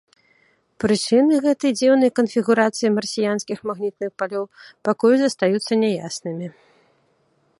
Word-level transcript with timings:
Прычыны 0.83 1.33
гэтай 1.45 1.71
дзіўнай 1.79 2.11
канфігурацыі 2.19 2.89
марсіянскіх 2.97 3.57
магнітных 3.71 4.09
палёў 4.21 4.45
пакуль 4.89 5.17
застаюцца 5.25 5.73
няяснымі. 5.85 6.47